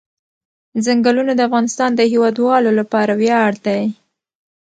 ځنګلونه 0.85 1.31
د 1.35 1.39
افغانستان 1.47 1.89
د 1.95 2.01
هیوادوالو 2.11 2.69
لپاره 2.79 3.11
ویاړ 3.21 3.51
دی. 3.65 3.83